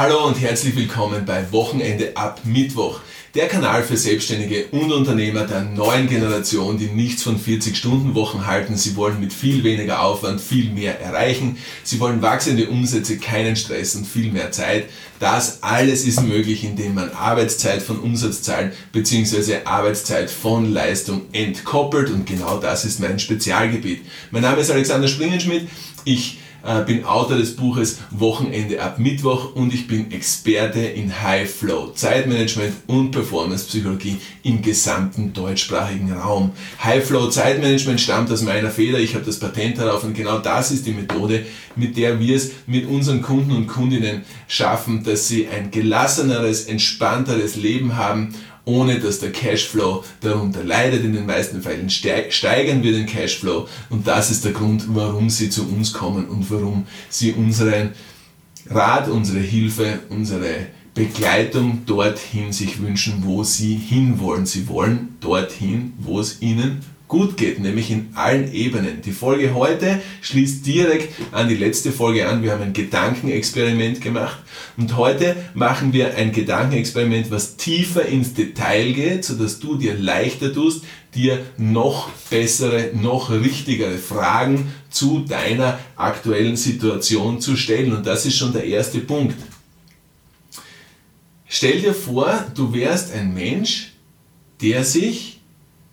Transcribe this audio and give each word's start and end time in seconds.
Hallo 0.00 0.26
und 0.26 0.40
herzlich 0.40 0.74
willkommen 0.76 1.26
bei 1.26 1.52
Wochenende 1.52 2.16
ab 2.16 2.40
Mittwoch, 2.44 3.00
der 3.34 3.48
Kanal 3.48 3.82
für 3.82 3.98
Selbstständige 3.98 4.64
und 4.70 4.90
Unternehmer 4.90 5.46
der 5.46 5.60
neuen 5.60 6.08
Generation, 6.08 6.78
die 6.78 6.86
nichts 6.86 7.22
von 7.22 7.38
40-Stunden-Wochen 7.38 8.46
halten. 8.46 8.78
Sie 8.78 8.96
wollen 8.96 9.20
mit 9.20 9.34
viel 9.34 9.62
weniger 9.62 10.00
Aufwand 10.00 10.40
viel 10.40 10.70
mehr 10.70 10.98
erreichen. 11.02 11.58
Sie 11.84 12.00
wollen 12.00 12.22
wachsende 12.22 12.70
Umsätze, 12.70 13.18
keinen 13.18 13.56
Stress 13.56 13.94
und 13.94 14.06
viel 14.06 14.32
mehr 14.32 14.50
Zeit. 14.52 14.86
Das 15.18 15.62
alles 15.62 16.06
ist 16.06 16.22
möglich, 16.22 16.64
indem 16.64 16.94
man 16.94 17.10
Arbeitszeit 17.10 17.82
von 17.82 18.00
Umsatzzahlen 18.00 18.72
bzw. 18.94 19.66
Arbeitszeit 19.66 20.30
von 20.30 20.72
Leistung 20.72 21.26
entkoppelt 21.32 22.08
und 22.08 22.24
genau 22.24 22.56
das 22.56 22.86
ist 22.86 23.00
mein 23.00 23.18
Spezialgebiet. 23.18 24.00
Mein 24.30 24.40
Name 24.40 24.62
ist 24.62 24.70
Alexander 24.70 25.08
Springenschmidt. 25.08 25.68
Ich 26.06 26.39
äh, 26.64 26.84
bin 26.84 27.04
Autor 27.04 27.36
des 27.36 27.56
Buches 27.56 27.98
Wochenende 28.10 28.82
ab 28.82 28.98
Mittwoch 28.98 29.54
und 29.54 29.72
ich 29.72 29.86
bin 29.86 30.10
Experte 30.12 30.80
in 30.80 31.22
High 31.22 31.50
Flow, 31.50 31.92
Zeitmanagement 31.94 32.72
und 32.86 33.10
Performance 33.10 33.66
Psychologie 33.66 34.18
im 34.42 34.62
gesamten 34.62 35.32
deutschsprachigen 35.32 36.12
Raum. 36.12 36.52
High 36.82 37.04
Flow 37.04 37.28
Zeitmanagement 37.28 38.00
stammt 38.00 38.30
aus 38.30 38.42
meiner 38.42 38.70
Feder, 38.70 38.98
ich 38.98 39.14
habe 39.14 39.24
das 39.24 39.38
Patent 39.38 39.78
darauf 39.78 40.04
und 40.04 40.14
genau 40.14 40.38
das 40.38 40.70
ist 40.70 40.86
die 40.86 40.92
Methode, 40.92 41.44
mit 41.76 41.96
der 41.96 42.20
wir 42.20 42.36
es 42.36 42.52
mit 42.66 42.86
unseren 42.86 43.22
Kunden 43.22 43.52
und 43.52 43.66
Kundinnen 43.66 44.22
schaffen, 44.48 45.04
dass 45.04 45.28
sie 45.28 45.48
ein 45.48 45.70
gelasseneres, 45.70 46.64
entspannteres 46.64 47.56
Leben 47.56 47.96
haben 47.96 48.34
ohne 48.64 49.00
dass 49.00 49.20
der 49.20 49.32
Cashflow 49.32 50.04
darunter 50.20 50.64
leidet. 50.64 51.04
In 51.04 51.12
den 51.12 51.26
meisten 51.26 51.62
Fällen 51.62 51.90
steigern 51.90 52.82
wir 52.82 52.92
den 52.92 53.06
Cashflow 53.06 53.68
und 53.88 54.06
das 54.06 54.30
ist 54.30 54.44
der 54.44 54.52
Grund, 54.52 54.84
warum 54.88 55.30
sie 55.30 55.50
zu 55.50 55.68
uns 55.68 55.92
kommen 55.92 56.26
und 56.26 56.50
warum 56.50 56.86
sie 57.08 57.32
unseren 57.32 57.90
Rat, 58.68 59.08
unsere 59.08 59.40
Hilfe, 59.40 60.00
unsere 60.10 60.66
Begleitung 60.94 61.82
dorthin 61.86 62.52
sich 62.52 62.80
wünschen, 62.80 63.22
wo 63.24 63.42
sie 63.42 63.74
hinwollen. 63.74 64.46
Sie 64.46 64.68
wollen 64.68 65.16
dorthin, 65.20 65.94
wo 65.98 66.20
es 66.20 66.42
ihnen 66.42 66.80
gut 67.10 67.36
geht, 67.36 67.58
nämlich 67.58 67.90
in 67.90 68.12
allen 68.14 68.54
Ebenen. 68.54 69.02
Die 69.02 69.10
Folge 69.10 69.52
heute 69.52 70.00
schließt 70.22 70.64
direkt 70.64 71.12
an 71.32 71.48
die 71.48 71.56
letzte 71.56 71.90
Folge 71.90 72.26
an. 72.28 72.42
Wir 72.42 72.52
haben 72.52 72.62
ein 72.62 72.72
Gedankenexperiment 72.72 74.00
gemacht 74.00 74.38
und 74.78 74.96
heute 74.96 75.36
machen 75.52 75.92
wir 75.92 76.14
ein 76.14 76.30
Gedankenexperiment, 76.32 77.30
was 77.32 77.56
tiefer 77.56 78.06
ins 78.06 78.32
Detail 78.32 78.92
geht, 78.92 79.24
sodass 79.24 79.58
du 79.58 79.76
dir 79.76 79.94
leichter 79.94 80.54
tust, 80.54 80.84
dir 81.14 81.40
noch 81.58 82.10
bessere, 82.30 82.92
noch 82.94 83.30
richtigere 83.30 83.98
Fragen 83.98 84.72
zu 84.88 85.24
deiner 85.28 85.80
aktuellen 85.96 86.56
Situation 86.56 87.40
zu 87.40 87.56
stellen. 87.56 87.92
Und 87.92 88.06
das 88.06 88.24
ist 88.24 88.36
schon 88.36 88.52
der 88.52 88.64
erste 88.64 89.00
Punkt. 89.00 89.36
Stell 91.48 91.80
dir 91.80 91.92
vor, 91.92 92.46
du 92.54 92.72
wärst 92.72 93.12
ein 93.12 93.34
Mensch, 93.34 93.94
der 94.62 94.84
sich 94.84 95.39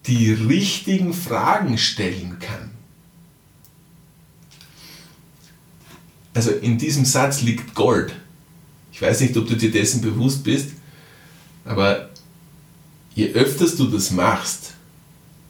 die 0.08 0.31
richtigen 0.31 1.13
Fragen 1.13 1.77
stellen 1.77 2.39
kann. 2.39 2.72
Also 6.33 6.52
in 6.52 6.77
diesem 6.77 7.03
Satz 7.03 7.41
liegt 7.41 7.75
Gold. 7.75 8.14
Ich 8.91 9.02
weiß 9.02 9.22
nicht, 9.22 9.36
ob 9.38 9.47
du 9.47 9.55
dir 9.55 9.72
dessen 9.72 10.02
bewusst 10.02 10.44
bist, 10.44 10.69
aber 11.66 12.09
je 13.16 13.33
öfters 13.33 13.75
du 13.75 13.88
das 13.88 14.11
machst, 14.11 14.73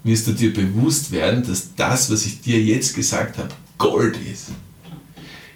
wirst 0.03 0.27
du 0.27 0.31
dir 0.31 0.53
bewusst 0.53 1.11
werden, 1.11 1.45
dass 1.45 1.75
das, 1.75 2.09
was 2.09 2.25
ich 2.25 2.42
dir 2.42 2.61
jetzt 2.64 2.95
gesagt 2.95 3.38
habe, 3.38 3.53
Gold 3.77 4.17
ist. 4.17 4.47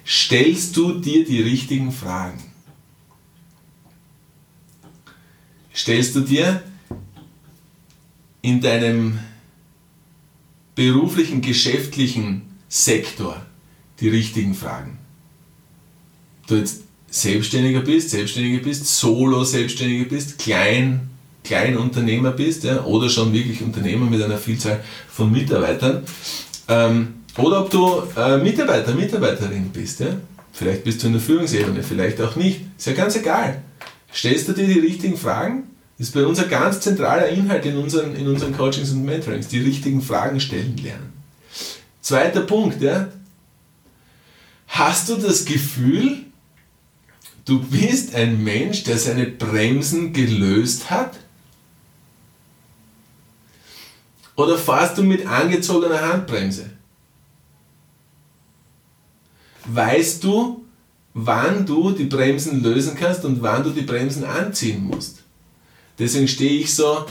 Stellst 0.06 0.76
du 0.76 1.00
dir 1.00 1.24
die 1.24 1.40
richtigen 1.40 1.90
Fragen? 1.90 2.42
Stellst 5.74 6.14
du 6.14 6.20
dir 6.20 6.62
in 8.42 8.60
deinem 8.60 9.18
beruflichen, 10.74 11.40
geschäftlichen 11.40 12.42
Sektor 12.68 13.40
die 14.00 14.08
richtigen 14.08 14.54
Fragen. 14.54 14.98
Du 16.48 16.56
jetzt 16.56 16.82
Selbstständiger 17.08 17.80
bist, 17.80 18.10
Selbstständiger 18.10 18.62
bist, 18.62 18.86
Solo-Selbstständiger 18.86 20.08
bist, 20.08 20.38
Klein, 20.38 21.10
Kleinunternehmer 21.44 22.32
bist 22.32 22.64
ja, 22.64 22.84
oder 22.84 23.08
schon 23.08 23.32
wirklich 23.32 23.62
Unternehmer 23.62 24.06
mit 24.06 24.22
einer 24.22 24.38
Vielzahl 24.38 24.82
von 25.08 25.30
Mitarbeitern 25.30 26.04
ähm, 26.68 27.14
oder 27.36 27.60
ob 27.60 27.70
du 27.70 28.02
äh, 28.16 28.38
Mitarbeiter, 28.38 28.94
Mitarbeiterin 28.94 29.70
bist. 29.70 30.00
Ja. 30.00 30.16
Vielleicht 30.52 30.84
bist 30.84 31.02
du 31.02 31.06
in 31.06 31.14
der 31.14 31.22
Führungsebene, 31.22 31.82
vielleicht 31.82 32.20
auch 32.20 32.36
nicht. 32.36 32.60
Ist 32.76 32.86
ja 32.86 32.92
ganz 32.92 33.16
egal. 33.16 33.62
Stellst 34.12 34.48
du 34.48 34.52
dir 34.52 34.66
die 34.66 34.80
richtigen 34.80 35.16
Fragen 35.16 35.64
ist 36.02 36.14
bei 36.14 36.26
uns 36.26 36.40
ein 36.40 36.50
ganz 36.50 36.80
zentraler 36.80 37.28
Inhalt 37.28 37.64
in 37.64 37.76
unseren, 37.76 38.16
in 38.16 38.26
unseren 38.26 38.56
Coachings 38.56 38.90
und 38.90 39.04
Mentorings, 39.04 39.46
die 39.46 39.60
richtigen 39.60 40.02
Fragen 40.02 40.40
stellen 40.40 40.76
lernen. 40.76 41.12
Zweiter 42.00 42.40
Punkt, 42.40 42.82
ja. 42.82 43.08
Hast 44.66 45.08
du 45.08 45.16
das 45.16 45.44
Gefühl, 45.44 46.24
du 47.44 47.62
bist 47.62 48.16
ein 48.16 48.42
Mensch, 48.42 48.82
der 48.82 48.98
seine 48.98 49.26
Bremsen 49.26 50.12
gelöst 50.12 50.90
hat? 50.90 51.20
Oder 54.34 54.58
fahrst 54.58 54.98
du 54.98 55.04
mit 55.04 55.24
angezogener 55.24 56.00
Handbremse? 56.00 56.70
Weißt 59.66 60.24
du, 60.24 60.64
wann 61.14 61.64
du 61.64 61.92
die 61.92 62.06
Bremsen 62.06 62.60
lösen 62.60 62.96
kannst 62.96 63.24
und 63.24 63.40
wann 63.40 63.62
du 63.62 63.70
die 63.70 63.82
Bremsen 63.82 64.24
anziehen 64.24 64.82
musst? 64.82 65.21
Deswegen 65.98 66.28
stehe 66.28 66.60
ich 66.60 66.74
so 66.74 67.06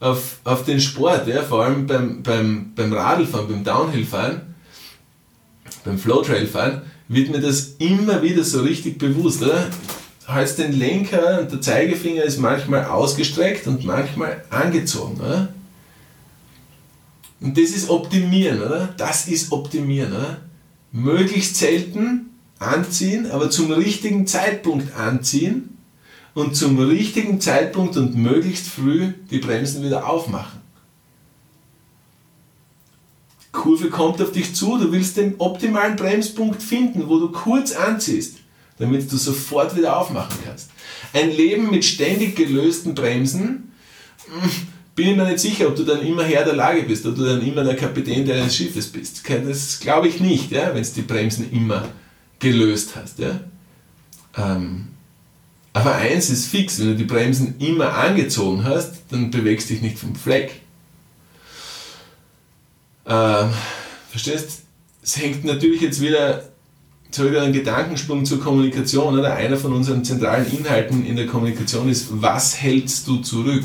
auf, 0.00 0.38
auf 0.44 0.64
den 0.64 0.80
Sport, 0.80 1.26
ja, 1.28 1.42
vor 1.42 1.64
allem 1.64 1.86
beim, 1.86 2.22
beim, 2.22 2.72
beim 2.74 2.92
Radlfahren, 2.92 3.48
beim 3.48 3.64
Downhillfahren, 3.64 4.54
beim 5.84 5.98
Flowtrailfahren, 5.98 6.82
wird 7.08 7.30
mir 7.30 7.40
das 7.40 7.74
immer 7.78 8.22
wieder 8.22 8.44
so 8.44 8.60
richtig 8.60 8.98
bewusst. 8.98 9.42
Oder? 9.42 9.68
Halt 10.26 10.58
den 10.58 10.72
Lenker 10.78 11.40
und 11.40 11.50
der 11.50 11.60
Zeigefinger 11.60 12.22
ist 12.22 12.38
manchmal 12.38 12.84
ausgestreckt 12.84 13.66
und 13.66 13.84
manchmal 13.84 14.44
angezogen. 14.50 15.18
Oder? 15.20 15.48
Und 17.40 17.56
das 17.56 17.70
ist 17.70 17.88
Optimieren, 17.88 18.60
oder? 18.60 18.94
Das 18.96 19.26
ist 19.26 19.52
Optimieren, 19.52 20.12
oder? 20.12 20.38
Möglichst 20.92 21.56
selten 21.56 22.30
anziehen, 22.58 23.30
aber 23.30 23.50
zum 23.50 23.70
richtigen 23.72 24.26
Zeitpunkt 24.26 24.94
anziehen 24.96 25.77
und 26.34 26.56
zum 26.56 26.78
richtigen 26.78 27.40
Zeitpunkt 27.40 27.96
und 27.96 28.14
möglichst 28.14 28.68
früh 28.68 29.12
die 29.30 29.38
Bremsen 29.38 29.84
wieder 29.84 30.08
aufmachen. 30.08 30.60
Kurve 33.52 33.88
kommt 33.88 34.20
auf 34.22 34.32
dich 34.32 34.54
zu, 34.54 34.78
du 34.78 34.92
willst 34.92 35.16
den 35.16 35.34
optimalen 35.38 35.96
Bremspunkt 35.96 36.62
finden, 36.62 37.08
wo 37.08 37.18
du 37.18 37.30
kurz 37.32 37.72
anziehst, 37.72 38.36
damit 38.78 39.10
du 39.10 39.16
sofort 39.16 39.76
wieder 39.76 39.96
aufmachen 39.96 40.36
kannst. 40.44 40.70
Ein 41.12 41.30
Leben 41.30 41.70
mit 41.70 41.84
ständig 41.84 42.36
gelösten 42.36 42.94
Bremsen, 42.94 43.72
hm, 44.26 44.50
bin 44.94 45.10
ich 45.10 45.16
mir 45.16 45.24
nicht 45.24 45.38
sicher, 45.38 45.68
ob 45.68 45.76
du 45.76 45.84
dann 45.84 46.04
immer 46.04 46.24
Herr 46.24 46.44
der 46.44 46.54
Lage 46.54 46.82
bist, 46.82 47.06
ob 47.06 47.14
du 47.14 47.24
dann 47.24 47.40
immer 47.40 47.62
der 47.62 47.76
Kapitän 47.76 48.26
deines 48.26 48.56
Schiffes 48.56 48.88
bist. 48.88 49.22
Das 49.28 49.78
glaube 49.78 50.08
ich 50.08 50.20
nicht, 50.20 50.50
ja, 50.50 50.74
wenn 50.74 50.82
du 50.82 50.88
die 50.94 51.02
Bremsen 51.02 51.50
immer 51.52 51.88
gelöst 52.40 52.96
hast. 52.96 53.20
Ja. 53.20 53.40
Ähm, 54.36 54.88
aber 55.72 55.94
eins 55.94 56.30
ist 56.30 56.46
fix, 56.46 56.80
wenn 56.80 56.88
du 56.88 56.96
die 56.96 57.04
Bremsen 57.04 57.56
immer 57.58 57.94
angezogen 57.94 58.64
hast, 58.64 58.94
dann 59.10 59.30
bewegst 59.30 59.68
du 59.68 59.74
dich 59.74 59.82
nicht 59.82 59.98
vom 59.98 60.14
Fleck. 60.14 60.62
Ähm, 63.06 63.50
verstehst? 64.10 64.62
Es 65.02 65.16
hängt 65.16 65.44
natürlich 65.44 65.80
jetzt 65.80 66.00
wieder 66.00 66.48
zurück 67.10 67.36
an 67.36 67.44
einen 67.44 67.52
Gedankensprung 67.52 68.24
zur 68.24 68.40
Kommunikation. 68.40 69.18
Oder? 69.18 69.34
Einer 69.34 69.56
von 69.56 69.72
unseren 69.72 70.04
zentralen 70.04 70.46
Inhalten 70.50 71.06
in 71.06 71.16
der 71.16 71.26
Kommunikation 71.26 71.88
ist, 71.88 72.08
was 72.10 72.60
hältst 72.60 73.06
du 73.06 73.18
zurück? 73.18 73.64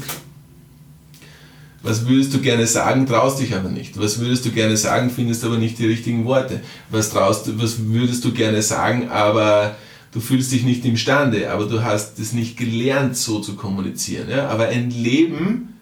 Was 1.82 2.08
würdest 2.08 2.34
du 2.34 2.40
gerne 2.40 2.66
sagen, 2.66 3.06
traust 3.06 3.42
dich 3.42 3.54
aber 3.54 3.70
nicht. 3.70 4.00
Was 4.00 4.20
würdest 4.20 4.46
du 4.46 4.52
gerne 4.52 4.78
sagen, 4.78 5.10
findest 5.10 5.44
aber 5.44 5.58
nicht 5.58 5.80
die 5.80 5.88
richtigen 5.88 6.24
Worte. 6.24 6.62
Was, 6.90 7.10
traust, 7.10 7.60
was 7.60 7.88
würdest 7.88 8.24
du 8.24 8.32
gerne 8.32 8.62
sagen, 8.62 9.10
aber 9.10 9.76
du 10.14 10.20
fühlst 10.20 10.52
dich 10.52 10.64
nicht 10.64 10.86
imstande, 10.86 11.52
aber 11.52 11.66
du 11.66 11.84
hast 11.84 12.20
es 12.20 12.34
nicht 12.34 12.56
gelernt, 12.56 13.18
so 13.18 13.40
zu 13.40 13.56
kommunizieren. 13.56 14.30
Ja? 14.30 14.48
Aber 14.48 14.68
ein 14.68 14.92
Leben, 14.92 15.80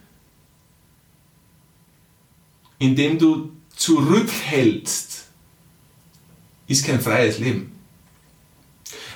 in 2.79 2.95
dem 2.95 3.19
du 3.19 3.51
zurückhältst, 3.75 5.25
ist 6.67 6.85
kein 6.85 7.01
freies 7.01 7.39
Leben. 7.39 7.73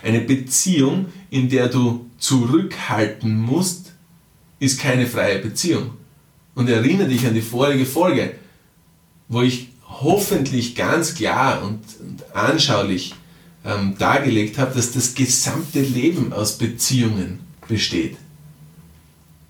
Eine 0.04 0.20
Beziehung, 0.20 1.08
in 1.30 1.50
der 1.50 1.70
du 1.70 2.06
zurückhalten 2.18 3.40
musst, 3.40 3.94
ist 4.60 4.80
keine 4.80 5.08
freie 5.08 5.40
Beziehung. 5.40 5.92
Und 6.54 6.70
erinnere 6.70 7.08
dich 7.08 7.26
an 7.26 7.34
die 7.34 7.42
vorige 7.42 7.86
Folge, 7.86 8.36
wo 9.28 9.42
ich 9.42 9.70
hoffentlich 9.88 10.76
ganz 10.76 11.16
klar 11.16 11.64
und, 11.64 11.82
und 12.00 12.36
anschaulich 12.36 13.16
ähm, 13.66 13.96
dargelegt 13.98 14.58
habe, 14.58 14.76
dass 14.76 14.92
das 14.92 15.16
gesamte 15.16 15.82
Leben 15.82 16.32
aus 16.32 16.58
Beziehungen 16.58 17.40
besteht. 17.68 18.18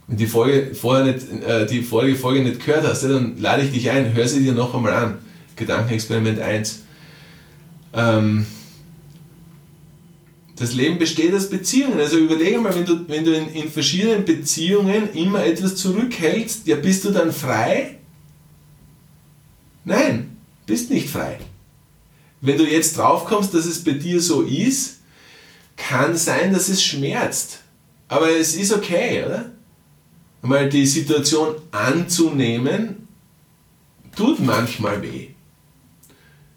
Wenn 0.08 0.18
die 0.18 0.28
Folge 0.28 0.74
vorher 0.74 1.06
nicht, 1.06 1.28
äh, 1.44 1.66
die 1.66 1.82
vorige 1.82 2.16
Folge 2.16 2.42
nicht 2.42 2.66
gehört 2.66 2.88
hast, 2.88 3.04
dann 3.04 3.40
lade 3.40 3.64
ich 3.64 3.72
dich 3.72 3.90
ein, 3.90 4.14
hör 4.14 4.28
sie 4.28 4.44
dir 4.44 4.54
noch 4.54 4.74
einmal 4.74 4.94
an. 4.94 5.18
Gedankenexperiment 5.56 6.40
1. 6.40 6.84
Ähm, 7.94 8.46
das 10.58 10.74
Leben 10.74 10.98
besteht 10.98 11.34
aus 11.34 11.50
Beziehungen. 11.50 12.00
Also 12.00 12.18
überlege 12.18 12.60
mal, 12.60 12.74
wenn 12.74 12.86
du, 12.86 13.08
wenn 13.10 13.26
du 13.26 13.36
in, 13.36 13.50
in 13.50 13.70
verschiedenen 13.70 14.24
Beziehungen 14.24 15.12
immer 15.14 15.44
etwas 15.44 15.76
zurückhältst, 15.76 16.68
ja, 16.68 16.78
bist 16.78 17.04
du 17.04 17.12
dann 17.12 17.32
frei? 17.32 17.98
Nein, 19.84 20.38
bist 20.66 20.90
nicht 20.90 21.10
frei. 21.10 21.40
Wenn 22.46 22.60
du 22.60 22.64
jetzt 22.64 22.98
draufkommst, 22.98 23.56
dass 23.56 23.66
es 23.66 23.84
bei 23.84 23.94
dir 23.94 24.22
so 24.22 24.44
ist, 24.44 25.00
kann 25.76 26.16
sein, 26.16 26.54
dass 26.54 26.70
es 26.70 26.84
schmerzt. 26.84 27.62
Aber 28.08 28.30
es 28.30 28.56
ist 28.56 28.72
okay, 28.72 29.24
oder? 29.26 29.52
Mal 30.44 30.70
die 30.70 30.86
Situation 30.86 31.56
anzunehmen, 31.72 33.08
tut 34.16 34.40
manchmal 34.40 35.02
weh. 35.02 35.30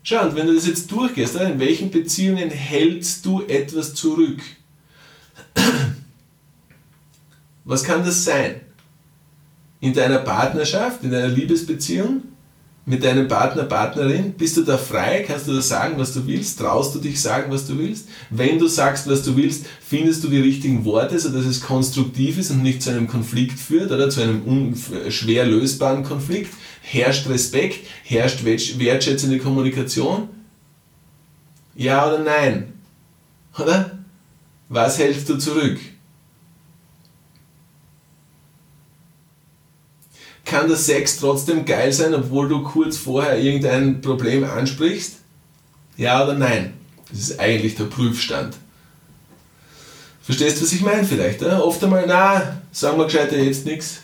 Schau, 0.03 0.27
und 0.27 0.37
wenn 0.37 0.47
du 0.47 0.55
das 0.55 0.67
jetzt 0.67 0.93
durchgehst, 0.93 1.37
in 1.37 1.59
welchen 1.59 1.91
Beziehungen 1.91 2.51
hältst 2.51 3.25
du 3.25 3.43
etwas 3.47 3.95
zurück? 3.95 4.43
Was 7.65 7.83
kann 7.83 8.05
das 8.05 8.25
sein? 8.25 8.61
In 9.81 9.95
deiner 9.95 10.19
Partnerschaft, 10.19 11.03
in 11.03 11.11
deiner 11.11 11.29
Liebesbeziehung? 11.29 12.25
Mit 12.89 13.05
deinem 13.05 13.29
Partner, 13.29 13.65
Partnerin? 13.65 14.33
Bist 14.33 14.57
du 14.57 14.63
da 14.63 14.79
frei? 14.79 15.23
Kannst 15.27 15.47
du 15.47 15.53
da 15.53 15.61
sagen, 15.61 15.99
was 15.99 16.15
du 16.15 16.27
willst? 16.27 16.59
Traust 16.59 16.95
du 16.95 16.99
dich 16.99 17.21
sagen, 17.21 17.53
was 17.53 17.67
du 17.67 17.79
willst? 17.79 18.09
Wenn 18.31 18.59
du 18.59 18.67
sagst, 18.67 19.09
was 19.09 19.23
du 19.23 19.37
willst, 19.37 19.67
findest 19.87 20.25
du 20.25 20.29
die 20.29 20.41
richtigen 20.41 20.87
Worte, 20.87 21.19
sodass 21.19 21.45
es 21.45 21.61
konstruktiv 21.61 22.39
ist 22.39 22.51
und 22.51 22.63
nicht 22.63 22.83
zu 22.83 22.91
einem 22.91 23.07
Konflikt 23.07 23.59
führt 23.59 23.93
oder 23.93 24.09
zu 24.09 24.23
einem 24.23 24.75
schwer 25.11 25.45
lösbaren 25.45 26.03
Konflikt? 26.03 26.55
Herrscht 26.81 27.29
Respekt? 27.29 27.87
Herrscht 28.05 28.45
wertschätzende 28.45 29.39
Kommunikation? 29.39 30.31
Ja 31.77 32.09
oder 32.09 32.21
nein? 32.21 32.73
Oder? 33.59 33.99
Was 34.71 34.99
hältst 34.99 35.29
du 35.29 35.37
zurück? 35.37 35.79
Kann 40.49 40.67
der 40.67 40.77
Sex 40.77 41.19
trotzdem 41.19 41.65
geil 41.65 41.93
sein, 41.93 42.15
obwohl 42.15 42.49
du 42.49 42.63
kurz 42.63 42.97
vorher 42.97 43.39
irgendein 43.39 44.01
Problem 44.01 44.45
ansprichst? 44.45 45.17
Ja 45.97 46.25
oder 46.25 46.35
nein? 46.35 46.73
Das 47.11 47.19
ist 47.21 47.39
eigentlich 47.39 47.75
der 47.75 47.85
Prüfstand. 47.85 48.57
Verstehst 50.23 50.59
du, 50.59 50.65
was 50.65 50.73
ich 50.73 50.81
meine 50.81 51.05
vielleicht? 51.05 51.43
Äh? 51.43 51.47
Oft 51.47 51.83
einmal, 51.85 52.05
na, 52.07 52.61
sagen 52.73 52.99
wir 52.99 53.05
gescheiter 53.05 53.39
jetzt 53.39 53.67
nichts, 53.67 53.99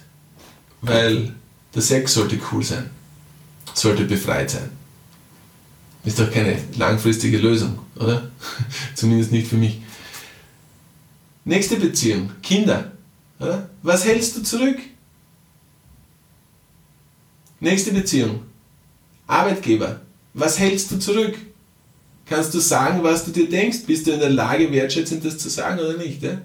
weil 0.81 1.33
der 1.75 1.83
Sex 1.83 2.15
sollte 2.15 2.39
cool 2.53 2.63
sein, 2.63 2.91
sollte 3.73 4.05
befreit 4.05 4.51
sein. 4.51 4.71
Ist 6.05 6.19
doch 6.19 6.31
keine 6.31 6.59
langfristige 6.77 7.39
Lösung, 7.39 7.79
oder? 7.97 8.31
Zumindest 8.95 9.33
nicht 9.33 9.49
für 9.49 9.57
mich. 9.57 9.81
Nächste 11.47 11.77
Beziehung, 11.77 12.31
Kinder. 12.43 12.93
Oder? 13.39 13.69
Was 13.83 14.05
hältst 14.05 14.37
du 14.37 14.43
zurück? 14.43 14.79
Nächste 17.61 17.93
Beziehung. 17.93 18.41
Arbeitgeber. 19.27 20.01
Was 20.35 20.59
hältst 20.59 20.91
du 20.91 20.99
zurück? 20.99 21.37
Kannst 22.27 22.55
du 22.55 22.59
sagen, 22.59 23.03
was 23.03 23.25
du 23.25 23.31
dir 23.31 23.49
denkst? 23.49 23.81
Bist 23.87 24.07
du 24.07 24.13
in 24.13 24.21
der 24.21 24.31
Lage, 24.31 24.73
wertschätzend 24.73 25.25
das 25.25 25.39
zu 25.39 25.49
sagen 25.49 25.79
oder 25.79 25.97
nicht? 25.97 26.23
Ja? 26.23 26.41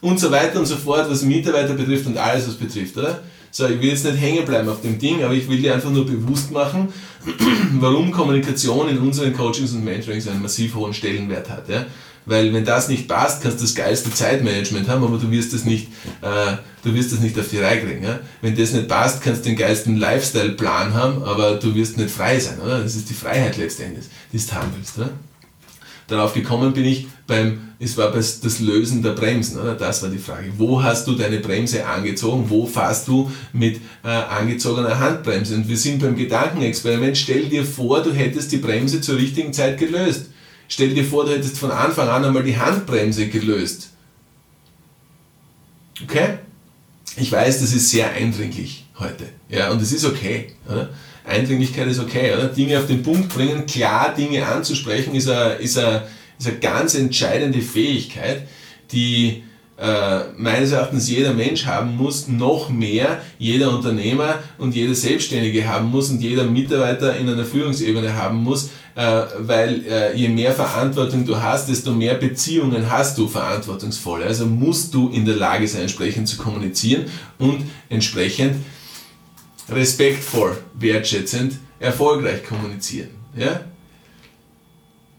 Und 0.00 0.18
so 0.18 0.30
weiter 0.30 0.58
und 0.58 0.66
so 0.66 0.76
fort, 0.76 1.08
was 1.10 1.22
Mitarbeiter 1.22 1.74
betrifft 1.74 2.06
und 2.06 2.16
alles, 2.16 2.46
was 2.48 2.54
betrifft, 2.54 2.96
oder? 2.96 3.22
So, 3.52 3.66
ich 3.66 3.80
will 3.80 3.90
jetzt 3.90 4.04
nicht 4.04 4.20
hängen 4.20 4.44
bleiben 4.44 4.68
auf 4.68 4.80
dem 4.80 4.98
Ding, 4.98 5.22
aber 5.24 5.34
ich 5.34 5.48
will 5.48 5.60
dir 5.60 5.74
einfach 5.74 5.90
nur 5.90 6.06
bewusst 6.06 6.52
machen, 6.52 6.92
warum 7.80 8.10
Kommunikation 8.12 8.88
in 8.88 8.98
unseren 8.98 9.32
Coachings 9.32 9.72
und 9.72 9.84
Mentorings 9.84 10.28
einen 10.28 10.42
massiv 10.42 10.74
hohen 10.74 10.94
Stellenwert 10.94 11.50
hat. 11.50 11.68
Ja? 11.68 11.86
Weil 12.26 12.52
wenn 12.52 12.64
das 12.64 12.88
nicht 12.88 13.08
passt, 13.08 13.42
kannst 13.42 13.58
du 13.58 13.64
das 13.64 13.74
geilste 13.74 14.12
Zeitmanagement 14.12 14.88
haben, 14.88 15.02
aber 15.02 15.18
du 15.18 15.30
wirst 15.30 15.52
das 15.52 15.64
nicht, 15.64 15.88
äh, 16.20 16.56
du 16.84 16.94
wirst 16.94 17.12
das 17.12 17.20
nicht 17.20 17.38
auf 17.38 17.48
die 17.48 17.58
Reihe 17.58 17.80
kriegen. 17.80 18.04
Ja? 18.04 18.20
Wenn 18.42 18.56
das 18.56 18.72
nicht 18.72 18.88
passt, 18.88 19.22
kannst 19.22 19.44
du 19.44 19.48
den 19.48 19.56
geilsten 19.56 19.96
Lifestyle-Plan 19.96 20.94
haben, 20.94 21.22
aber 21.24 21.54
du 21.54 21.74
wirst 21.74 21.96
nicht 21.96 22.10
frei 22.10 22.38
sein. 22.38 22.60
Oder? 22.60 22.82
Das 22.82 22.94
ist 22.94 23.08
die 23.08 23.14
Freiheit 23.14 23.56
letztendlich, 23.56 24.06
die 24.32 24.38
du 24.38 24.52
haben 24.52 24.68
willst. 24.76 24.98
Oder? 24.98 25.10
Darauf 26.10 26.34
gekommen 26.34 26.72
bin 26.72 26.84
ich 26.84 27.06
beim, 27.28 27.60
es 27.78 27.96
war 27.96 28.10
das 28.10 28.58
Lösen 28.58 29.00
der 29.00 29.12
Bremsen, 29.12 29.60
oder? 29.60 29.74
Das 29.74 30.02
war 30.02 30.10
die 30.10 30.18
Frage. 30.18 30.52
Wo 30.58 30.82
hast 30.82 31.06
du 31.06 31.12
deine 31.12 31.38
Bremse 31.38 31.86
angezogen? 31.86 32.46
Wo 32.48 32.66
fährst 32.66 33.06
du 33.06 33.30
mit 33.52 33.80
äh, 34.02 34.08
angezogener 34.08 34.98
Handbremse? 34.98 35.54
Und 35.54 35.68
wir 35.68 35.76
sind 35.76 36.02
beim 36.02 36.16
Gedankenexperiment. 36.16 37.16
Stell 37.16 37.44
dir 37.44 37.64
vor, 37.64 38.02
du 38.02 38.12
hättest 38.12 38.50
die 38.50 38.56
Bremse 38.56 39.00
zur 39.00 39.16
richtigen 39.16 39.52
Zeit 39.52 39.78
gelöst. 39.78 40.26
Stell 40.70 40.94
dir 40.94 41.04
vor, 41.04 41.24
du 41.24 41.32
hättest 41.32 41.58
von 41.58 41.72
Anfang 41.72 42.08
an 42.08 42.24
einmal 42.24 42.44
die 42.44 42.56
Handbremse 42.56 43.26
gelöst. 43.26 43.90
Okay? 46.04 46.38
Ich 47.16 47.30
weiß, 47.30 47.60
das 47.60 47.72
ist 47.74 47.90
sehr 47.90 48.12
eindringlich 48.12 48.86
heute. 48.96 49.24
Ja, 49.48 49.72
und 49.72 49.82
es 49.82 49.92
ist 49.92 50.04
okay. 50.04 50.52
Oder? 50.68 50.90
Eindringlichkeit 51.26 51.88
ist 51.88 51.98
okay. 51.98 52.32
Oder? 52.34 52.46
Dinge 52.46 52.78
auf 52.78 52.86
den 52.86 53.02
Punkt 53.02 53.34
bringen, 53.34 53.66
klar 53.66 54.14
Dinge 54.14 54.46
anzusprechen, 54.46 55.12
ist 55.16 55.28
eine, 55.28 55.54
ist 55.54 55.76
eine, 55.76 56.04
ist 56.38 56.46
eine 56.46 56.58
ganz 56.58 56.94
entscheidende 56.94 57.62
Fähigkeit, 57.62 58.46
die 58.92 59.42
äh, 59.76 60.20
meines 60.36 60.70
Erachtens 60.70 61.10
jeder 61.10 61.34
Mensch 61.34 61.66
haben 61.66 61.96
muss, 61.96 62.28
noch 62.28 62.68
mehr 62.68 63.20
jeder 63.38 63.74
Unternehmer 63.74 64.38
und 64.56 64.76
jeder 64.76 64.94
Selbstständige 64.94 65.66
haben 65.66 65.90
muss 65.90 66.10
und 66.10 66.20
jeder 66.20 66.44
Mitarbeiter 66.44 67.16
in 67.16 67.28
einer 67.28 67.44
Führungsebene 67.44 68.14
haben 68.14 68.44
muss, 68.44 68.70
weil 68.94 69.84
äh, 69.86 70.16
je 70.16 70.28
mehr 70.28 70.52
Verantwortung 70.52 71.24
du 71.24 71.40
hast, 71.40 71.68
desto 71.68 71.92
mehr 71.92 72.14
Beziehungen 72.14 72.90
hast 72.90 73.16
du 73.18 73.28
verantwortungsvoll. 73.28 74.22
Also 74.22 74.46
musst 74.46 74.92
du 74.94 75.10
in 75.10 75.24
der 75.24 75.36
Lage 75.36 75.66
sein, 75.68 75.82
entsprechend 75.82 76.28
zu 76.28 76.36
kommunizieren 76.36 77.06
und 77.38 77.64
entsprechend 77.88 78.56
respektvoll, 79.68 80.58
wertschätzend, 80.74 81.58
erfolgreich 81.78 82.44
kommunizieren. 82.44 83.10
Ja? 83.36 83.60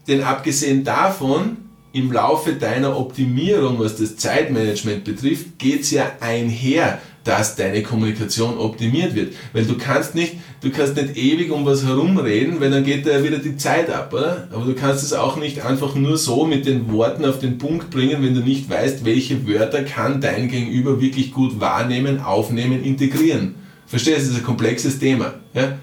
Denn 0.06 0.22
abgesehen 0.22 0.84
davon, 0.84 1.56
im 1.92 2.10
Laufe 2.10 2.54
deiner 2.54 2.96
Optimierung, 2.96 3.78
was 3.78 3.96
das 3.96 4.16
Zeitmanagement 4.16 5.04
betrifft, 5.04 5.58
geht 5.58 5.82
es 5.82 5.90
ja 5.90 6.12
einher 6.20 7.00
dass 7.24 7.54
deine 7.56 7.82
Kommunikation 7.82 8.58
optimiert 8.58 9.14
wird. 9.14 9.34
Weil 9.52 9.64
du 9.64 9.76
kannst 9.76 10.14
nicht, 10.14 10.36
du 10.60 10.70
kannst 10.70 10.96
nicht 10.96 11.16
ewig 11.16 11.50
um 11.50 11.64
was 11.64 11.84
herumreden, 11.84 12.60
weil 12.60 12.70
dann 12.70 12.84
geht 12.84 13.06
da 13.06 13.22
wieder 13.22 13.38
die 13.38 13.56
Zeit 13.56 13.90
ab, 13.90 14.12
oder? 14.12 14.48
Aber 14.52 14.64
du 14.64 14.74
kannst 14.74 15.04
es 15.04 15.12
auch 15.12 15.36
nicht 15.36 15.64
einfach 15.64 15.94
nur 15.94 16.18
so 16.18 16.44
mit 16.46 16.66
den 16.66 16.90
Worten 16.92 17.24
auf 17.24 17.38
den 17.38 17.58
Punkt 17.58 17.90
bringen, 17.90 18.22
wenn 18.22 18.34
du 18.34 18.40
nicht 18.40 18.68
weißt, 18.68 19.04
welche 19.04 19.46
Wörter 19.46 19.84
kann 19.84 20.20
dein 20.20 20.48
Gegenüber 20.48 21.00
wirklich 21.00 21.32
gut 21.32 21.60
wahrnehmen, 21.60 22.20
aufnehmen, 22.20 22.82
integrieren. 22.82 23.54
Verstehst 23.86 24.18
du? 24.18 24.22
Das 24.22 24.30
ist 24.30 24.36
ein 24.38 24.44
komplexes 24.44 24.98
Thema. 24.98 25.34
Ja? 25.54 25.78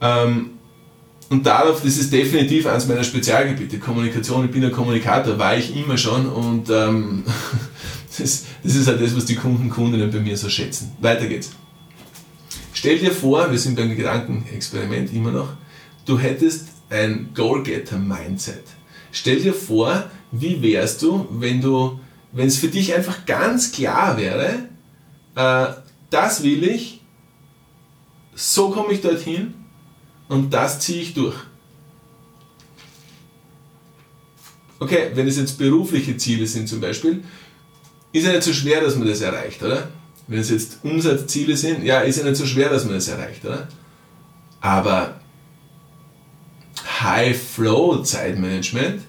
Ähm, 0.00 0.50
und 1.32 1.46
darauf, 1.46 1.82
das 1.82 1.96
ist 1.96 2.12
definitiv 2.12 2.66
eines 2.66 2.86
meiner 2.86 3.04
Spezialgebiete. 3.04 3.78
Kommunikation, 3.78 4.44
ich 4.44 4.50
bin 4.50 4.62
ein 4.62 4.70
Kommunikator, 4.70 5.38
war 5.38 5.56
ich 5.56 5.74
immer 5.74 5.96
schon 5.96 6.26
und 6.26 6.68
ähm, 6.68 7.24
Das, 8.18 8.44
das 8.62 8.74
ist 8.74 8.86
halt 8.86 9.00
das, 9.00 9.16
was 9.16 9.24
die 9.24 9.36
Kunden, 9.36 9.70
Kundinnen 9.70 10.10
bei 10.10 10.20
mir 10.20 10.36
so 10.36 10.48
schätzen. 10.48 10.92
Weiter 11.00 11.26
geht's. 11.26 11.52
Stell 12.74 12.98
dir 12.98 13.12
vor, 13.12 13.50
wir 13.50 13.58
sind 13.58 13.76
beim 13.76 13.94
Gedankenexperiment 13.94 15.12
immer 15.12 15.30
noch, 15.30 15.48
du 16.04 16.18
hättest 16.18 16.68
ein 16.90 17.30
Goal-Getter-Mindset. 17.34 18.64
Stell 19.12 19.40
dir 19.40 19.54
vor, 19.54 20.10
wie 20.30 20.62
wärst 20.62 21.02
du, 21.02 21.26
wenn 21.30 21.60
du, 21.60 22.00
wenn 22.32 22.48
es 22.48 22.56
für 22.56 22.68
dich 22.68 22.94
einfach 22.94 23.24
ganz 23.26 23.72
klar 23.72 24.16
wäre, 24.16 24.68
äh, 25.34 25.74
das 26.10 26.42
will 26.42 26.64
ich, 26.64 27.00
so 28.34 28.70
komme 28.70 28.92
ich 28.92 29.00
dorthin 29.00 29.54
und 30.28 30.52
das 30.52 30.80
ziehe 30.80 31.02
ich 31.02 31.14
durch. 31.14 31.36
Okay, 34.78 35.12
wenn 35.14 35.28
es 35.28 35.36
jetzt 35.36 35.58
berufliche 35.58 36.16
Ziele 36.16 36.46
sind 36.46 36.68
zum 36.68 36.80
Beispiel, 36.80 37.22
ist 38.12 38.24
ja 38.24 38.32
nicht 38.32 38.42
so 38.42 38.52
schwer, 38.52 38.80
dass 38.80 38.96
man 38.96 39.06
das 39.08 39.20
erreicht, 39.20 39.62
oder? 39.62 39.88
Wenn 40.26 40.40
es 40.40 40.50
jetzt 40.50 40.78
Umsatzziele 40.82 41.56
sind, 41.56 41.84
ja, 41.84 42.00
ist 42.00 42.18
ja 42.18 42.24
nicht 42.24 42.36
so 42.36 42.46
schwer, 42.46 42.68
dass 42.68 42.84
man 42.84 42.94
das 42.94 43.06
erreicht, 43.08 43.44
oder? 43.44 43.68
Aber 44.60 45.20
High-Flow-Zeitmanagement 47.00 49.02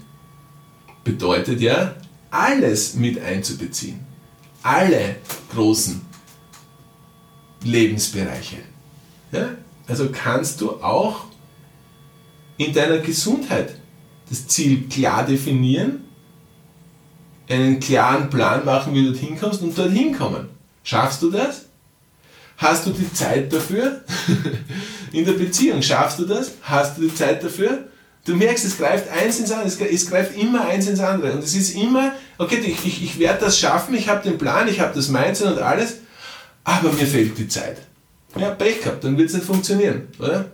bedeutet 1.04 1.62
ja, 1.62 1.96
alles 2.32 2.96
mit 2.96 3.22
einzubeziehen. 3.22 4.00
Alle 4.64 5.18
großen 5.54 6.02
Lebensbereiche. 7.64 8.58
Ja? 9.32 9.52
Also 9.88 10.10
kannst 10.12 10.62
du 10.62 10.82
auch 10.82 11.26
in 12.58 12.74
deiner 12.74 13.00
Gesundheit 13.00 13.76
das 14.30 14.48
Ziel 14.48 14.88
klar 14.88 15.26
definieren, 15.26 16.06
einen 17.54 17.80
klaren 17.80 18.30
Plan 18.30 18.66
machen, 18.66 18.94
wie 18.94 19.06
du 19.06 19.12
dorthin 19.12 19.40
kommst 19.40 19.62
und 19.62 19.78
dorthin 19.78 20.18
kommen. 20.18 20.50
Schaffst 20.84 21.22
du 21.22 21.32
das? 21.32 21.66
Hast 22.58 22.86
du 22.86 22.92
die 22.92 23.12
Zeit 23.14 23.52
dafür? 23.52 24.02
In 25.12 25.26
der 25.26 25.34
Beziehung 25.34 25.82
schaffst 25.82 26.20
du 26.20 26.26
das? 26.26 26.52
Hast 26.62 26.98
du 26.98 27.02
die 27.02 27.16
Zeit 27.16 27.44
dafür? 27.44 27.86
Du 28.26 28.36
merkst, 28.36 28.64
es 28.64 28.78
greift 28.78 29.10
eins 29.10 29.40
ins 29.40 29.52
andere, 29.52 29.68
es 29.68 30.10
greift 30.10 30.38
immer 30.38 30.66
eins 30.66 30.88
ins 30.88 31.02
andere. 31.02 31.34
Und 31.34 31.44
es 31.44 31.56
ist 31.56 31.76
immer, 31.76 32.14
okay, 32.38 32.58
ich, 32.66 32.86
ich, 32.86 33.04
ich 33.04 33.20
werde 33.20 33.44
das 33.44 33.60
schaffen, 33.60 33.96
ich 33.96 34.08
habe 34.08 34.24
den 34.24 34.38
Plan, 34.38 34.70
ich 34.70 34.80
habe 34.80 34.94
das 34.96 35.10
Mindset 35.10 35.48
und 35.48 35.60
alles, 35.60 35.96
aber 36.64 36.94
mir 36.94 37.06
fehlt 37.06 37.38
die 37.38 37.50
Zeit. 37.50 37.80
Ja, 38.38 38.52
Pech 38.52 38.82
gehabt, 38.82 39.04
dann 39.04 39.18
wird 39.18 39.28
es 39.28 39.36
nicht 39.36 39.46
funktionieren, 39.46 40.08
oder? 40.20 40.46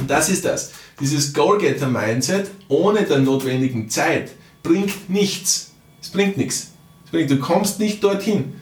Und 0.00 0.10
das 0.10 0.28
ist 0.28 0.44
das. 0.44 0.72
Dieses 1.00 1.32
Goalgetter-Mindset 1.32 2.50
ohne 2.68 3.02
der 3.04 3.18
notwendigen 3.18 3.88
Zeit 3.88 4.32
bringt 4.64 5.08
nichts. 5.08 5.73
Bringt 6.14 6.36
nichts. 6.36 6.70
Du 7.10 7.38
kommst 7.38 7.80
nicht 7.80 8.02
dorthin. 8.02 8.54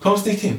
Kommst 0.00 0.24
nicht 0.26 0.40
hin. 0.40 0.58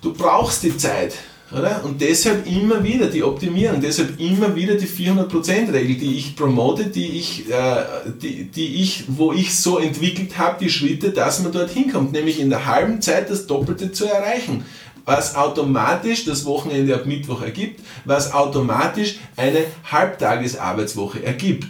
Du 0.00 0.14
brauchst 0.14 0.62
die 0.62 0.74
Zeit. 0.76 1.14
Oder? 1.52 1.84
Und 1.84 2.00
deshalb 2.00 2.46
immer 2.46 2.82
wieder 2.82 3.06
die 3.08 3.22
Optimierung, 3.22 3.82
deshalb 3.82 4.18
immer 4.18 4.56
wieder 4.56 4.76
die 4.76 4.86
400%-Regel, 4.86 5.96
die 5.96 6.16
ich 6.16 6.34
promote, 6.34 6.86
die 6.86 7.18
ich, 7.18 7.50
äh, 7.50 7.84
die, 8.22 8.44
die 8.44 8.76
ich, 8.76 9.04
wo 9.08 9.34
ich 9.34 9.54
so 9.54 9.78
entwickelt 9.78 10.38
habe, 10.38 10.56
die 10.64 10.70
Schritte, 10.70 11.10
dass 11.10 11.42
man 11.42 11.52
dorthin 11.52 11.92
kommt, 11.92 12.12
nämlich 12.12 12.40
in 12.40 12.48
der 12.48 12.64
halben 12.64 13.02
Zeit 13.02 13.28
das 13.28 13.46
Doppelte 13.46 13.92
zu 13.92 14.06
erreichen. 14.06 14.64
Was 15.04 15.36
automatisch 15.36 16.24
das 16.24 16.46
Wochenende 16.46 16.94
ab 16.94 17.04
Mittwoch 17.04 17.42
ergibt, 17.42 17.80
was 18.06 18.32
automatisch 18.32 19.16
eine 19.36 19.64
Halbtagesarbeitswoche 19.90 21.22
ergibt 21.22 21.68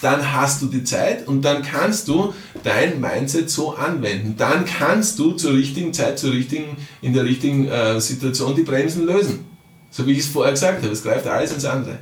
dann 0.00 0.32
hast 0.32 0.62
du 0.62 0.66
die 0.66 0.84
Zeit 0.84 1.26
und 1.26 1.42
dann 1.42 1.62
kannst 1.62 2.08
du 2.08 2.34
dein 2.62 3.00
Mindset 3.00 3.50
so 3.50 3.74
anwenden. 3.74 4.34
Dann 4.36 4.64
kannst 4.64 5.18
du 5.18 5.32
zur 5.32 5.54
richtigen 5.54 5.92
Zeit, 5.92 6.18
zur 6.18 6.32
richtigen, 6.32 6.76
in 7.02 7.12
der 7.12 7.24
richtigen 7.24 7.68
äh, 7.68 8.00
Situation 8.00 8.54
die 8.54 8.62
Bremsen 8.62 9.06
lösen. 9.06 9.46
So 9.90 10.06
wie 10.06 10.12
ich 10.12 10.20
es 10.20 10.26
vorher 10.26 10.52
gesagt 10.52 10.82
habe, 10.82 10.92
es 10.92 11.02
greift 11.02 11.26
alles 11.26 11.52
ins 11.52 11.64
andere. 11.64 11.98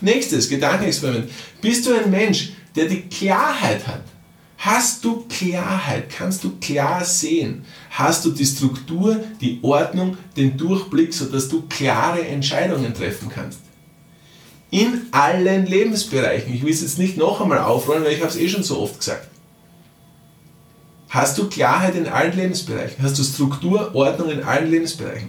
Nächstes 0.00 0.48
Gedankenexperiment. 0.48 1.30
Bist 1.60 1.86
du 1.86 1.94
ein 1.94 2.10
Mensch, 2.10 2.50
der 2.74 2.86
die 2.86 3.02
Klarheit 3.02 3.86
hat? 3.86 4.02
Hast 4.58 5.04
du 5.04 5.24
Klarheit? 5.28 6.10
Kannst 6.10 6.42
du 6.42 6.56
klar 6.58 7.04
sehen? 7.04 7.64
Hast 7.90 8.24
du 8.24 8.30
die 8.30 8.46
Struktur, 8.46 9.22
die 9.40 9.58
Ordnung, 9.62 10.16
den 10.36 10.56
Durchblick, 10.56 11.12
sodass 11.12 11.48
du 11.48 11.62
klare 11.68 12.26
Entscheidungen 12.26 12.92
treffen 12.92 13.28
kannst? 13.28 13.60
In 14.70 15.02
allen 15.12 15.66
Lebensbereichen. 15.66 16.52
Ich 16.52 16.62
will 16.62 16.72
es 16.72 16.82
jetzt 16.82 16.98
nicht 16.98 17.16
noch 17.16 17.40
einmal 17.40 17.58
aufrollen, 17.58 18.04
weil 18.04 18.12
ich 18.12 18.20
habe 18.20 18.30
es 18.30 18.36
eh 18.36 18.48
schon 18.48 18.62
so 18.62 18.80
oft 18.80 18.98
gesagt. 18.98 19.28
Hast 21.08 21.38
du 21.38 21.48
Klarheit 21.48 21.94
in 21.94 22.08
allen 22.08 22.36
Lebensbereichen? 22.36 23.02
Hast 23.02 23.18
du 23.18 23.22
Struktur, 23.22 23.94
Ordnung 23.94 24.30
in 24.30 24.42
allen 24.42 24.70
Lebensbereichen? 24.70 25.28